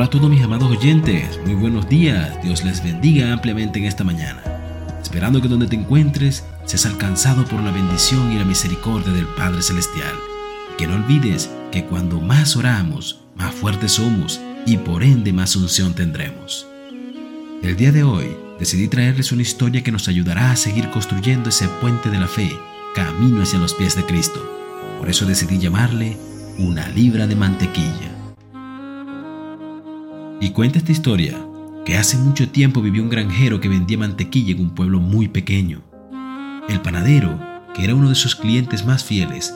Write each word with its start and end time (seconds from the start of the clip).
Hola 0.00 0.06
a 0.06 0.10
todos 0.10 0.30
mis 0.30 0.42
amados 0.42 0.70
oyentes, 0.70 1.38
muy 1.44 1.54
buenos 1.54 1.86
días, 1.86 2.42
Dios 2.42 2.64
les 2.64 2.82
bendiga 2.82 3.34
ampliamente 3.34 3.78
en 3.78 3.84
esta 3.84 4.02
mañana. 4.02 4.42
Esperando 5.02 5.42
que 5.42 5.48
donde 5.48 5.66
te 5.66 5.76
encuentres 5.76 6.42
seas 6.64 6.86
alcanzado 6.86 7.44
por 7.44 7.60
la 7.60 7.70
bendición 7.70 8.32
y 8.32 8.38
la 8.38 8.46
misericordia 8.46 9.12
del 9.12 9.26
Padre 9.26 9.60
Celestial. 9.60 10.14
que 10.78 10.86
no 10.86 10.94
olvides 10.94 11.50
que 11.70 11.84
cuando 11.84 12.18
más 12.18 12.56
oramos, 12.56 13.20
más 13.34 13.54
fuertes 13.54 13.92
somos 13.92 14.40
y 14.64 14.78
por 14.78 15.02
ende 15.02 15.34
más 15.34 15.54
unción 15.54 15.92
tendremos. 15.92 16.66
El 17.62 17.76
día 17.76 17.92
de 17.92 18.02
hoy 18.02 18.34
decidí 18.58 18.88
traerles 18.88 19.32
una 19.32 19.42
historia 19.42 19.82
que 19.82 19.92
nos 19.92 20.08
ayudará 20.08 20.50
a 20.50 20.56
seguir 20.56 20.88
construyendo 20.88 21.50
ese 21.50 21.68
puente 21.82 22.08
de 22.08 22.20
la 22.20 22.26
fe, 22.26 22.50
camino 22.94 23.42
hacia 23.42 23.58
los 23.58 23.74
pies 23.74 23.96
de 23.96 24.06
Cristo. 24.06 24.40
Por 24.98 25.10
eso 25.10 25.26
decidí 25.26 25.58
llamarle 25.58 26.16
una 26.56 26.88
libra 26.88 27.26
de 27.26 27.36
mantequilla. 27.36 28.19
Y 30.40 30.50
cuenta 30.50 30.78
esta 30.78 30.92
historia 30.92 31.36
que 31.84 31.98
hace 31.98 32.16
mucho 32.16 32.48
tiempo 32.48 32.80
vivió 32.80 33.02
un 33.02 33.10
granjero 33.10 33.60
que 33.60 33.68
vendía 33.68 33.98
mantequilla 33.98 34.52
en 34.52 34.60
un 34.60 34.70
pueblo 34.74 34.98
muy 34.98 35.28
pequeño. 35.28 35.82
El 36.66 36.80
panadero, 36.80 37.38
que 37.74 37.84
era 37.84 37.94
uno 37.94 38.08
de 38.08 38.14
sus 38.14 38.34
clientes 38.34 38.86
más 38.86 39.04
fieles, 39.04 39.54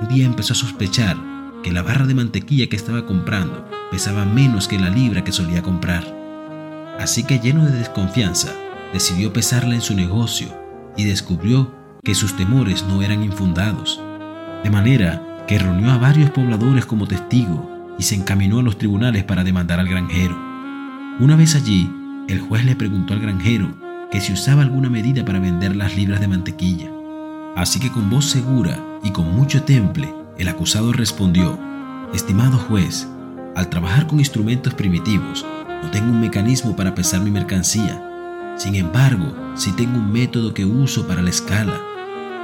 un 0.00 0.08
día 0.08 0.26
empezó 0.26 0.52
a 0.52 0.56
sospechar 0.56 1.16
que 1.62 1.70
la 1.70 1.82
barra 1.82 2.06
de 2.06 2.14
mantequilla 2.14 2.66
que 2.68 2.74
estaba 2.74 3.06
comprando 3.06 3.64
pesaba 3.92 4.24
menos 4.24 4.66
que 4.66 4.78
la 4.78 4.90
libra 4.90 5.22
que 5.22 5.30
solía 5.30 5.62
comprar. 5.62 6.04
Así 6.98 7.22
que 7.22 7.38
lleno 7.38 7.64
de 7.64 7.78
desconfianza, 7.78 8.52
decidió 8.92 9.32
pesarla 9.32 9.74
en 9.74 9.82
su 9.82 9.94
negocio 9.94 10.48
y 10.96 11.04
descubrió 11.04 11.72
que 12.02 12.14
sus 12.14 12.36
temores 12.36 12.84
no 12.88 13.02
eran 13.02 13.22
infundados. 13.22 14.00
De 14.64 14.70
manera 14.70 15.44
que 15.46 15.58
reunió 15.58 15.92
a 15.92 15.98
varios 15.98 16.30
pobladores 16.30 16.86
como 16.86 17.06
testigo 17.06 17.73
y 17.98 18.02
se 18.02 18.14
encaminó 18.14 18.58
a 18.58 18.62
los 18.62 18.78
tribunales 18.78 19.24
para 19.24 19.44
demandar 19.44 19.80
al 19.80 19.88
granjero. 19.88 20.36
Una 21.20 21.36
vez 21.36 21.54
allí, 21.54 21.90
el 22.28 22.40
juez 22.40 22.64
le 22.64 22.76
preguntó 22.76 23.14
al 23.14 23.20
granjero 23.20 23.74
que 24.10 24.20
si 24.20 24.32
usaba 24.32 24.62
alguna 24.62 24.90
medida 24.90 25.24
para 25.24 25.38
vender 25.38 25.76
las 25.76 25.96
libras 25.96 26.20
de 26.20 26.28
mantequilla. 26.28 26.90
Así 27.56 27.78
que 27.78 27.90
con 27.90 28.10
voz 28.10 28.26
segura 28.26 28.78
y 29.02 29.10
con 29.10 29.34
mucho 29.34 29.62
temple, 29.62 30.12
el 30.38 30.48
acusado 30.48 30.92
respondió, 30.92 31.58
Estimado 32.12 32.58
juez, 32.58 33.08
al 33.54 33.68
trabajar 33.68 34.06
con 34.06 34.18
instrumentos 34.18 34.74
primitivos, 34.74 35.44
no 35.82 35.90
tengo 35.90 36.10
un 36.10 36.20
mecanismo 36.20 36.74
para 36.74 36.94
pesar 36.94 37.20
mi 37.20 37.30
mercancía. 37.30 38.54
Sin 38.56 38.74
embargo, 38.74 39.34
sí 39.54 39.72
tengo 39.72 39.98
un 39.98 40.12
método 40.12 40.54
que 40.54 40.64
uso 40.64 41.06
para 41.06 41.22
la 41.22 41.30
escala. 41.30 41.80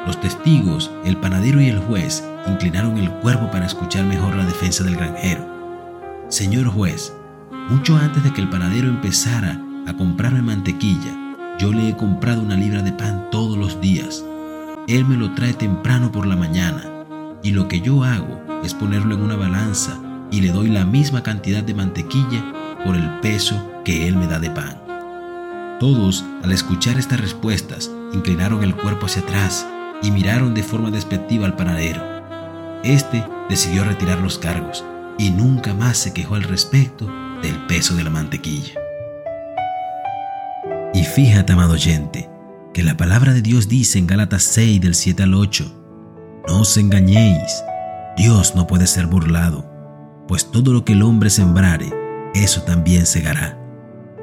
Los 0.06 0.18
testigos, 0.20 0.90
el 1.04 1.18
panadero 1.18 1.60
y 1.60 1.68
el 1.68 1.78
juez 1.78 2.24
inclinaron 2.48 2.96
el 2.96 3.10
cuerpo 3.10 3.50
para 3.50 3.66
escuchar 3.66 4.04
mejor 4.06 4.34
la 4.34 4.46
defensa 4.46 4.82
del 4.82 4.96
granjero. 4.96 5.46
Señor 6.28 6.68
juez, 6.68 7.12
mucho 7.68 7.96
antes 7.96 8.24
de 8.24 8.32
que 8.32 8.40
el 8.40 8.48
panadero 8.48 8.88
empezara 8.88 9.60
a 9.86 9.92
comprarme 9.92 10.40
mantequilla, 10.40 11.36
yo 11.58 11.72
le 11.72 11.90
he 11.90 11.96
comprado 11.96 12.40
una 12.40 12.56
libra 12.56 12.82
de 12.82 12.92
pan 12.92 13.28
todos 13.30 13.58
los 13.58 13.78
días. 13.80 14.24
Él 14.88 15.04
me 15.04 15.16
lo 15.16 15.34
trae 15.34 15.52
temprano 15.52 16.10
por 16.10 16.26
la 16.26 16.36
mañana 16.36 16.82
y 17.42 17.50
lo 17.50 17.68
que 17.68 17.82
yo 17.82 18.02
hago 18.02 18.40
es 18.64 18.72
ponerlo 18.72 19.14
en 19.14 19.22
una 19.22 19.36
balanza 19.36 20.00
y 20.30 20.40
le 20.40 20.50
doy 20.50 20.68
la 20.70 20.86
misma 20.86 21.22
cantidad 21.22 21.62
de 21.62 21.74
mantequilla 21.74 22.52
por 22.86 22.96
el 22.96 23.20
peso 23.20 23.70
que 23.84 24.08
él 24.08 24.16
me 24.16 24.26
da 24.26 24.38
de 24.38 24.50
pan. 24.50 24.80
Todos, 25.78 26.24
al 26.42 26.52
escuchar 26.52 26.98
estas 26.98 27.20
respuestas, 27.20 27.90
inclinaron 28.14 28.62
el 28.64 28.74
cuerpo 28.74 29.06
hacia 29.06 29.22
atrás 29.22 29.66
y 30.02 30.10
miraron 30.10 30.54
de 30.54 30.62
forma 30.62 30.90
despectiva 30.90 31.46
al 31.46 31.56
panadero. 31.56 32.02
Este 32.82 33.24
decidió 33.48 33.84
retirar 33.84 34.18
los 34.18 34.38
cargos 34.38 34.84
y 35.18 35.30
nunca 35.30 35.74
más 35.74 35.98
se 35.98 36.12
quejó 36.14 36.34
al 36.34 36.44
respecto 36.44 37.06
del 37.42 37.66
peso 37.66 37.94
de 37.94 38.04
la 38.04 38.10
mantequilla. 38.10 38.74
Y 40.94 41.04
fíjate, 41.04 41.52
amado 41.52 41.74
oyente, 41.74 42.28
que 42.72 42.82
la 42.82 42.96
palabra 42.96 43.32
de 43.32 43.42
Dios 43.42 43.68
dice 43.68 43.98
en 43.98 44.06
Gálatas 44.06 44.42
6 44.44 44.80
del 44.80 44.94
7 44.94 45.22
al 45.22 45.34
8, 45.34 46.44
No 46.48 46.60
os 46.60 46.76
engañéis, 46.76 47.62
Dios 48.16 48.54
no 48.54 48.66
puede 48.66 48.86
ser 48.86 49.06
burlado, 49.06 49.70
pues 50.26 50.50
todo 50.50 50.72
lo 50.72 50.84
que 50.84 50.92
el 50.94 51.02
hombre 51.02 51.30
sembrare, 51.30 51.92
eso 52.34 52.62
también 52.62 53.06
segará. 53.06 53.58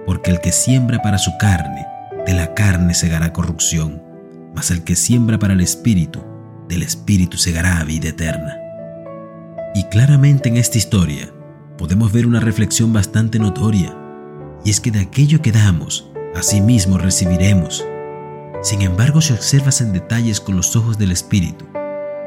Porque 0.06 0.31
el 0.31 0.40
que 0.40 0.52
siembra 0.52 1.02
para 1.02 1.18
su 1.18 1.31
carne, 1.38 1.85
de 2.25 2.34
la 2.34 2.53
carne 2.53 2.94
segará 2.94 3.34
corrupción, 3.34 4.02
mas 4.57 4.72
el 4.72 4.84
que 4.84 4.95
siembra 4.95 5.38
para 5.38 5.53
el 5.53 5.62
espíritu, 5.62 6.19
del 6.68 6.81
Espíritu 6.81 7.38
segará 7.38 7.78
a 7.78 7.84
vida 7.84 8.09
eterna. 8.09 8.57
Y 9.75 9.84
claramente 9.84 10.50
en 10.50 10.57
esta 10.57 10.79
historia 10.79 11.31
podemos 11.78 12.12
ver 12.12 12.25
una 12.25 12.40
reflexión 12.40 12.91
bastante 12.91 13.38
notoria, 13.38 13.96
y 14.66 14.72
es 14.72 14.81
que 14.81 14.90
de 14.90 15.01
aquello 15.01 15.44
que 15.44 15.51
damos, 15.51 16.09
así 16.35 16.59
mismo 16.59 16.97
recibiremos. 16.97 17.85
Sin 18.63 18.81
embargo, 18.81 19.22
si 19.22 19.31
observas 19.31 19.79
en 19.79 19.94
detalles 19.94 20.41
con 20.41 20.56
los 20.56 20.75
ojos 20.75 20.97
del 20.97 21.12
Espíritu, 21.12 21.66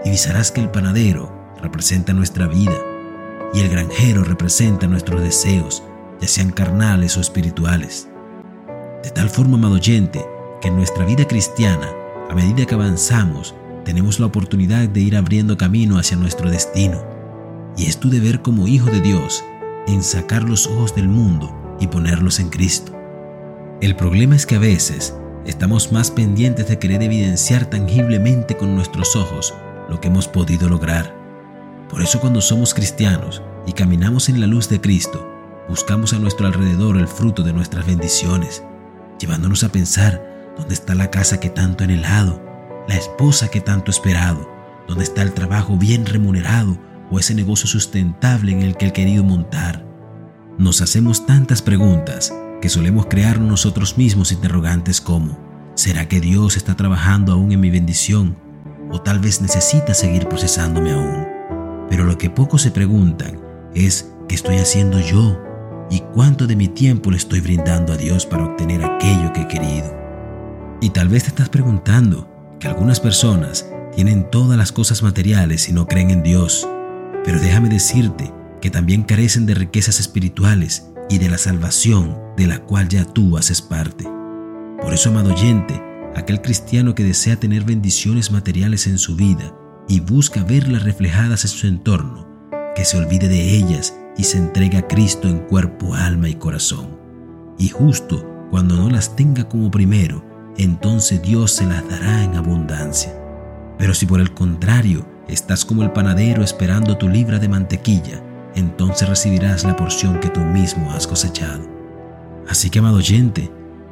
divisarás 0.04 0.52
que 0.52 0.60
el 0.60 0.70
panadero 0.70 1.52
representa 1.60 2.12
nuestra 2.12 2.46
vida 2.46 2.78
y 3.52 3.58
el 3.58 3.70
granjero 3.70 4.22
representa 4.22 4.86
nuestros 4.86 5.20
deseos, 5.20 5.82
ya 6.20 6.28
sean 6.28 6.52
carnales 6.52 7.16
o 7.16 7.20
espirituales. 7.20 8.06
De 9.02 9.10
tal 9.10 9.30
forma, 9.30 9.56
amado 9.56 9.74
oyente, 9.74 10.24
que 10.62 10.69
en 10.69 10.76
nuestra 10.76 11.04
vida 11.04 11.26
cristiana, 11.26 11.88
a 12.30 12.34
medida 12.34 12.64
que 12.64 12.74
avanzamos, 12.74 13.56
tenemos 13.84 14.20
la 14.20 14.26
oportunidad 14.26 14.88
de 14.88 15.00
ir 15.00 15.16
abriendo 15.16 15.56
camino 15.56 15.98
hacia 15.98 16.16
nuestro 16.16 16.48
destino. 16.48 17.04
Y 17.76 17.86
es 17.86 17.98
tu 17.98 18.08
deber 18.08 18.41
como 18.41 18.68
hijo 18.68 18.88
de 18.88 19.00
Dios 19.00 19.44
en 19.88 20.04
sacar 20.04 20.44
los 20.44 20.69
ojos 20.69 20.94
del 20.94 21.08
mundo 21.08 21.76
y 21.80 21.88
ponerlos 21.88 22.38
en 22.38 22.48
Cristo. 22.48 22.96
El 23.80 23.96
problema 23.96 24.36
es 24.36 24.46
que 24.46 24.54
a 24.54 24.60
veces 24.60 25.12
estamos 25.44 25.90
más 25.90 26.12
pendientes 26.12 26.69
de 26.69 26.78
querer 26.78 27.02
evidenciar 27.02 27.66
tangiblemente 27.66 28.56
con 28.56 28.76
nuestros 28.76 29.16
ojos 29.16 29.52
lo 29.88 30.00
que 30.00 30.06
hemos 30.06 30.28
podido 30.28 30.69
lograr. 30.69 31.12
Por 31.88 32.00
eso 32.00 32.20
cuando 32.20 32.40
somos 32.40 32.74
cristianos 32.74 33.42
y 33.66 33.72
caminamos 33.72 34.28
en 34.28 34.38
la 34.38 34.46
luz 34.46 34.69
de 34.69 34.80
Cristo, 34.80 35.28
buscamos 35.69 36.12
a 36.12 36.20
nuestro 36.20 36.46
alrededor 36.46 36.96
el 36.96 37.08
fruto 37.08 37.42
de 37.42 37.52
nuestras 37.52 37.84
bendiciones, 37.88 38.62
llevándonos 39.19 39.64
a 39.64 39.72
pensar 39.72 40.29
dónde 40.56 40.75
está 40.75 40.94
la 40.94 41.11
casa 41.11 41.41
que 41.41 41.50
tanto 41.50 41.84
anhelado, 41.84 42.43
la 42.88 42.97
esposa 42.97 43.49
que 43.49 43.61
tanto 43.61 43.91
esperado, 43.91 44.49
dónde 44.88 45.05
está 45.05 45.22
el 45.22 45.33
trabajo 45.33 45.77
bien 45.77 46.06
remunerado 46.06 46.78
o 47.11 47.19
ese 47.19 47.34
negocio 47.34 47.66
sustentable 47.66 48.53
en 48.53 48.62
el 48.62 48.77
que 48.77 48.88
he 48.88 48.93
querido 48.93 49.25
montar. 49.25 49.84
Nos 50.59 50.81
hacemos 50.81 51.27
tantas 51.27 51.62
preguntas 51.62 52.34
que 52.61 52.69
solemos 52.69 53.06
crear 53.06 53.41
nosotros 53.41 53.97
mismos 53.97 54.33
interrogantes 54.33 55.00
como, 55.00 55.38
¿será 55.75 56.09
que 56.09 56.21
Dios 56.21 56.56
está 56.56 56.77
trabajando 56.77 57.32
aún 57.32 57.53
en 57.53 57.61
mi 57.61 57.71
bendición? 57.71 58.37
O 58.93 59.00
tal 59.00 59.21
vez 59.21 59.41
necesita 59.41 59.94
seguir 59.94 60.28
procesándome 60.28 60.93
aún. 60.93 61.27
Pero 61.88 62.05
lo 62.05 62.19
que 62.19 62.31
pocos 62.31 62.62
se 62.62 62.71
preguntan 62.71 63.41
es, 63.75 64.12
¿qué 64.28 64.34
estoy 64.34 64.56
haciendo 64.56 65.00
yo? 65.00 65.41
¿Y 65.91 66.00
cuánto 66.12 66.47
de 66.47 66.56
mi 66.56 66.69
tiempo 66.69 67.11
le 67.11 67.17
estoy 67.17 67.41
brindando 67.41 67.93
a 67.93 67.97
Dios 67.97 68.27
para 68.27 68.44
obtener 68.44 68.84
aquello 68.84 69.32
que 69.32 69.43
he 69.43 69.49
querido? 69.49 70.00
Y 70.80 70.91
tal 70.91 71.08
vez 71.08 71.24
te 71.24 71.28
estás 71.28 71.50
preguntando, 71.50 72.26
que 72.58 72.68
algunas 72.68 73.00
personas 73.00 73.66
tienen 73.94 74.30
todas 74.30 74.56
las 74.56 74.72
cosas 74.72 75.02
materiales 75.02 75.68
y 75.68 75.72
no 75.72 75.86
creen 75.86 76.10
en 76.10 76.22
Dios, 76.22 76.66
pero 77.24 77.38
déjame 77.41 77.68
decirte 77.68 78.32
que 78.60 78.70
también 78.70 79.02
carecen 79.02 79.46
de 79.46 79.54
riquezas 79.54 80.00
espirituales 80.00 80.86
y 81.08 81.19
de 81.19 81.28
la 81.28 81.38
salvación 81.38 82.19
de 82.36 82.46
la 82.46 82.60
cual 82.60 82.88
ya 82.88 83.04
tú 83.04 83.36
haces 83.36 83.60
parte. 83.60 84.04
Por 84.81 84.94
eso, 84.94 85.10
amado 85.10 85.34
oyente, 85.34 85.82
aquel 86.14 86.40
cristiano 86.40 86.94
que 86.94 87.05
desea 87.05 87.37
tener 87.37 87.64
bendiciones 87.64 88.31
materiales 88.31 88.87
en 88.87 88.99
su 88.99 89.16
vida 89.16 89.55
y 89.88 90.00
busca 90.00 90.44
verlas 90.44 90.84
reflejadas 90.84 91.44
en 91.44 91.50
su 91.50 91.66
entorno, 91.66 92.26
que 92.75 92.84
se 92.84 92.96
olvide 92.96 93.28
de 93.28 93.56
ellas 93.56 93.94
y 94.16 94.25
se 94.25 94.38
entregue 94.38 94.78
a 94.78 94.87
Cristo 94.87 95.28
en 95.28 95.40
cuerpo, 95.40 95.94
alma 95.94 96.28
y 96.28 96.34
corazón. 96.37 96.99
Y 97.58 97.69
justo 97.69 98.26
cuando 98.50 98.76
no 98.76 98.88
las 98.88 99.16
tenga 99.16 99.49
como 99.49 99.70
primero, 99.70 100.30
entonces 100.62 101.22
Dios 101.22 101.52
se 101.52 101.66
las 101.66 101.88
dará 101.88 102.24
en 102.24 102.36
abundancia. 102.36 103.12
Pero 103.78 103.94
si 103.94 104.06
por 104.06 104.20
el 104.20 104.34
contrario 104.34 105.06
estás 105.28 105.64
como 105.64 105.82
el 105.82 105.92
panadero 105.92 106.42
esperando 106.42 106.98
tu 106.98 107.08
libra 107.08 107.38
de 107.38 107.48
mantequilla, 107.48 108.22
entonces 108.54 109.08
recibirás 109.08 109.64
la 109.64 109.76
porción 109.76 110.20
que 110.20 110.28
tú 110.28 110.40
mismo 110.40 110.90
has 110.92 111.06
cosechado. 111.06 111.62
Así 112.48 112.68
que, 112.68 112.80
amado 112.80 112.96
oyente, 112.96 113.50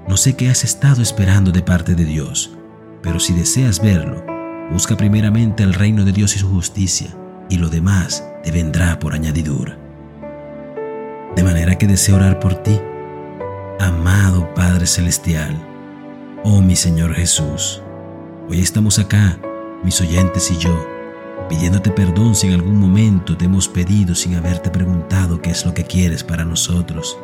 no 0.09 0.17
sé 0.17 0.37
qué 0.37 0.51
has 0.51 0.65
estado 0.65 1.01
esperando 1.01 1.53
de 1.53 1.63
parte 1.63 1.95
de 1.95 2.05
Dios, 2.05 2.57
pero 3.03 3.21
si 3.21 3.33
deseas 3.35 3.81
verlo, 3.81 4.25
busca 4.71 4.97
primeramente 4.97 5.63
el 5.63 5.75
reino 5.75 6.05
de 6.05 6.13
Dios 6.13 6.35
y 6.37 6.39
su 6.39 6.49
justicia, 6.49 7.15
y 7.49 7.57
lo 7.57 7.69
demás 7.69 8.25
te 8.43 8.51
vendrá 8.51 8.99
por 8.99 9.15
añadidura. 9.15 9.79
De 11.37 11.45
manera 11.45 11.79
que 11.79 11.87
deseo 11.87 12.17
orar 12.17 12.41
por 12.41 12.55
ti, 12.57 12.79
amado 13.79 14.53
Padre 14.55 14.87
Celestial, 14.87 15.68
Oh 16.45 16.63
mi 16.63 16.77
Señor 16.77 17.15
Jesús, 17.15 17.83
hoy 18.49 18.61
estamos 18.61 19.01
acá, 19.01 19.41
mis 19.83 20.01
oyentes 20.01 20.53
y 20.53 20.57
yo, 20.57 20.87
pidiéndote 21.49 21.91
perdón 21.91 22.37
si 22.37 22.47
en 22.47 22.53
algún 22.53 22.77
momento 22.79 23.37
te 23.37 23.47
hemos 23.47 23.67
pedido 23.67 24.15
sin 24.15 24.37
haberte 24.37 24.71
preguntado 24.71 25.43
qué 25.43 25.51
es 25.51 25.67
lo 25.67 25.75
que 25.75 25.83
quieres 25.83 26.23
para 26.23 26.45
nosotros. 26.45 27.19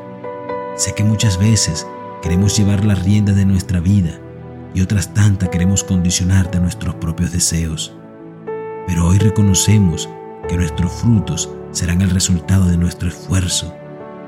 Sé 0.74 0.94
que 0.96 1.04
muchas 1.04 1.38
veces 1.38 1.86
queremos 2.22 2.58
llevar 2.58 2.84
la 2.84 2.96
rienda 2.96 3.32
de 3.32 3.46
nuestra 3.46 3.78
vida 3.78 4.18
y 4.74 4.80
otras 4.80 5.14
tantas 5.14 5.48
queremos 5.48 5.84
condicionarte 5.84 6.58
a 6.58 6.60
nuestros 6.60 6.96
propios 6.96 7.30
deseos. 7.30 7.94
Pero 8.88 9.06
hoy 9.06 9.18
reconocemos 9.18 10.08
que 10.48 10.56
nuestros 10.56 10.90
frutos 10.90 11.48
serán 11.70 12.02
el 12.02 12.10
resultado 12.10 12.66
de 12.66 12.76
nuestro 12.76 13.08
esfuerzo 13.08 13.72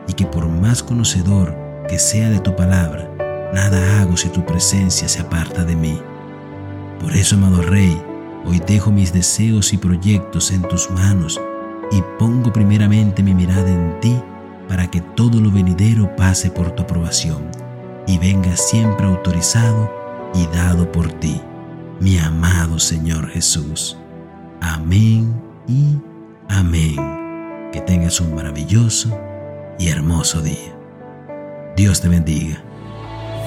y 0.07 0.13
que 0.13 0.27
por 0.27 0.49
más 0.49 0.85
conocedor 0.85 1.57
que 1.89 1.99
sea 1.99 2.31
de 2.31 2.39
tu 2.39 2.55
palabra, 2.55 3.16
nada 3.53 4.01
hago 4.01 4.17
si 4.17 4.29
tu 4.29 4.45
presencia 4.45 5.09
se 5.09 5.21
aparta 5.21 5.65
de 5.65 5.77
mí. 5.77 6.01
Por 7.01 7.13
eso, 7.15 7.37
amado 7.37 7.63
Rey, 7.63 8.01
hoy 8.45 8.61
dejo 8.67 8.91
mis 8.91 9.13
deseos 9.13 9.73
y 9.73 9.79
proyectos 9.79 10.51
en 10.51 10.63
tus 10.63 10.91
manos 10.91 11.41
y 11.91 12.03
pongo 12.19 12.53
primeramente 12.53 13.23
mi 13.23 13.35
mirada 13.35 13.69
en 13.69 14.01
ti 14.01 14.17
para 14.69 14.91
que 14.91 15.01
todo 15.01 15.41
lo 15.41 15.51
venidero 15.51 16.15
pase 16.17 16.51
por 16.51 16.71
tu 16.73 16.83
aprobación 16.83 17.49
y 18.07 18.19
venga 18.19 18.57
siempre 18.57 19.07
autorizado 19.07 19.91
y 20.35 20.47
dado 20.57 20.91
por 20.91 21.11
ti, 21.13 21.41
mi 22.01 22.19
amado 22.19 22.79
Señor 22.79 23.29
Jesús. 23.29 23.97
Amén 24.61 25.35
y 25.67 25.97
amén. 26.49 26.97
Que 27.73 27.81
tengas 27.81 28.21
un 28.21 28.35
maravilloso 28.35 29.17
y 29.79 29.89
hermoso 29.89 30.41
día. 30.41 30.77
Dios 31.77 32.01
te 32.01 32.09
bendiga. 32.09 32.63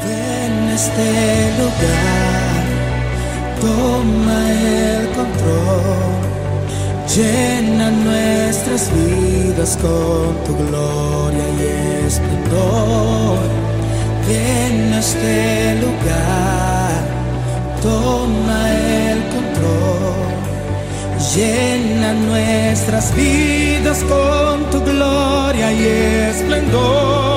Ven 0.03 0.69
este 0.69 1.51
lugar, 1.59 2.63
toma 3.59 4.51
el 4.51 5.07
control, 5.09 6.19
llena 7.13 7.91
nuestras 7.91 8.89
vidas 8.93 9.77
con 9.81 10.43
tu 10.45 10.55
gloria 10.55 11.45
y 11.57 12.05
esplendor. 12.07 13.39
Ven 14.27 14.93
este 14.93 15.75
lugar, 15.81 17.01
toma 17.81 18.71
el 18.71 19.19
control, 19.35 20.29
llena 21.35 22.13
nuestras 22.13 23.13
vidas 23.15 24.03
con 24.03 24.63
tu 24.71 24.79
gloria 24.81 25.73
y 25.73 25.83
esplendor. 26.29 27.28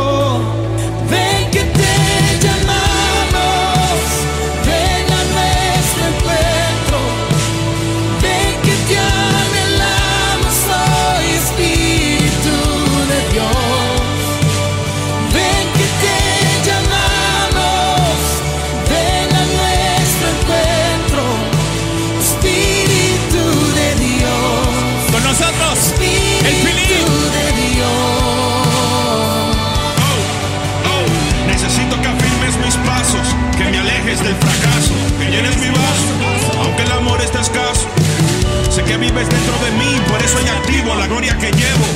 Vives 39.12 39.29
dentro 39.29 39.55
de 39.64 39.70
mí, 39.73 40.00
por 40.09 40.20
eso 40.23 40.38
hay 40.38 40.49
activo 40.49 40.94
la 40.94 41.06
gloria 41.06 41.37
que 41.37 41.50
llevo. 41.50 41.87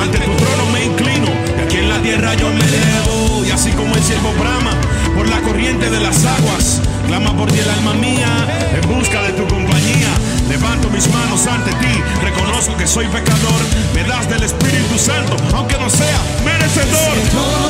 Ante 0.00 0.18
tu 0.18 0.32
trono 0.34 0.66
me 0.72 0.84
inclino, 0.84 1.28
y 1.56 1.60
aquí 1.62 1.76
en 1.76 1.88
la 1.88 2.00
tierra 2.00 2.34
yo 2.34 2.48
me 2.48 2.64
elevo. 2.64 3.44
Y 3.44 3.50
así 3.50 3.70
como 3.72 3.94
el 3.94 4.02
siervo 4.02 4.32
brama 4.38 4.72
por 5.14 5.28
la 5.28 5.40
corriente 5.42 5.90
de 5.90 6.00
las 6.00 6.24
aguas, 6.24 6.80
clama 7.06 7.36
por 7.36 7.50
ti 7.50 7.58
el 7.58 7.70
alma 7.70 7.94
mía, 7.94 8.46
en 8.74 8.88
busca 8.88 9.22
de 9.22 9.32
tu 9.32 9.46
compañía. 9.46 10.10
Levanto 10.48 10.90
mis 10.90 11.08
manos 11.08 11.46
ante 11.46 11.70
ti, 11.72 11.94
reconozco 12.22 12.76
que 12.76 12.86
soy 12.86 13.06
pecador. 13.08 13.62
Me 13.94 14.04
das 14.04 14.28
del 14.28 14.42
Espíritu 14.42 14.98
Santo, 14.98 15.36
aunque 15.54 15.78
no 15.78 15.88
sea 15.88 16.20
merecedor. 16.44 17.16
Nada 17.32 17.68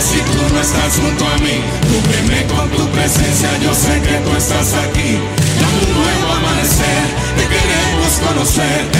Si 0.00 0.18
tú 0.18 0.54
no 0.54 0.60
estás 0.60 0.96
junto 0.96 1.24
a 1.26 1.36
mí, 1.38 1.60
cúbreme 1.88 2.44
con 2.46 2.68
tu 2.70 2.86
presencia, 2.88 3.50
yo 3.62 3.72
sé 3.74 4.00
que 4.00 4.16
tú 4.24 4.36
estás 4.36 4.74
aquí. 4.74 5.18
Dame 5.60 5.78
un 5.86 5.92
nuevo 6.02 6.26
amanecer, 6.38 7.04
te 7.36 7.42
queremos 7.42 7.57
dancing 8.58 8.97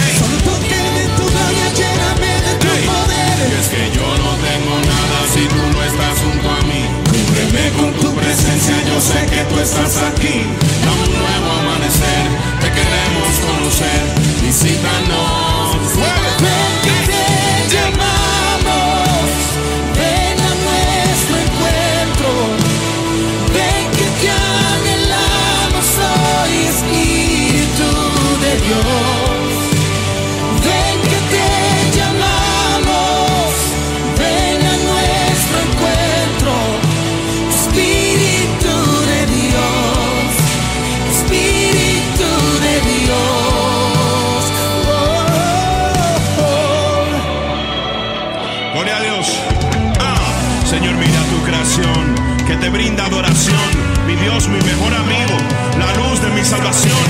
Ah, 49.99 50.65
Señor, 50.65 50.95
mira 50.95 51.21
tu 51.31 51.43
creación 51.43 52.15
que 52.47 52.55
te 52.57 52.69
brinda 52.69 53.05
adoración. 53.05 53.69
Mi 54.07 54.15
Dios, 54.15 54.47
mi 54.47 54.59
mejor 54.61 54.93
amigo, 54.93 55.37
la 55.77 55.93
luz 56.01 56.21
de 56.21 56.29
mi 56.29 56.43
salvación. 56.43 57.05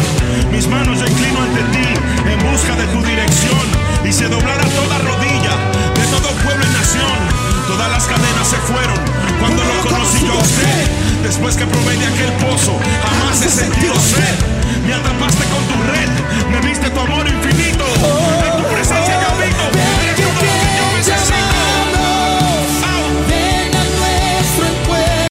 Mis 0.51 0.67
manos 0.67 0.99
yo 0.99 1.07
inclino 1.07 1.39
ante 1.41 1.61
ti 1.71 1.88
en 2.27 2.51
busca 2.51 2.75
de 2.75 2.85
tu 2.88 3.01
dirección. 3.01 3.63
Y 4.03 4.11
se 4.11 4.27
doblará 4.27 4.63
toda 4.63 4.97
rodilla 4.99 5.53
de 5.95 6.05
todo 6.11 6.29
pueblo 6.43 6.63
y 6.65 6.73
nación. 6.73 7.19
Todas 7.67 7.89
las 7.91 8.05
cadenas 8.07 8.47
se 8.47 8.57
fueron 8.57 8.99
cuando 9.39 9.63
lo 9.63 9.89
conocí 9.89 10.25
yo 10.25 10.33
a 10.33 10.41
usted. 10.41 10.89
Después 11.23 11.55
que 11.55 11.65
probé 11.65 11.97
de 11.97 12.07
aquel 12.07 12.31
pozo, 12.43 12.79
jamás 13.03 13.41
he 13.45 13.49
sentido 13.49 13.93
sed. 13.95 14.35
Me 14.88 14.93
atrapaste 14.93 15.45
con 15.53 15.63
tu 15.69 15.77
red, 15.91 16.09
me 16.51 16.67
diste 16.67 16.89
tu 16.89 16.99
amor 16.99 17.27
infinito. 17.27 17.68